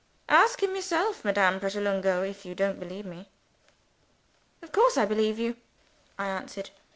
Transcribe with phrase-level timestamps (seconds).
[0.29, 3.29] Ask him yourself, Madame Pratolungo, if you don't believe me."
[4.63, 5.57] "Of course I believe you!"
[6.17, 6.71] I answered.